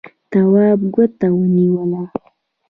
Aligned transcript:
تواب 0.31 0.79
ګوته 0.93 1.27
ونيوله. 1.35 2.03